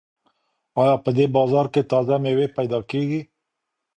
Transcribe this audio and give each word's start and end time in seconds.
ایا 0.81 0.93
په 1.03 1.09
دې 1.17 1.25
بازار 1.35 1.65
کې 1.73 1.81
تازه 1.91 2.15
مېوې 2.23 2.47
پیدا 2.57 2.79
کیږي؟ 2.89 3.21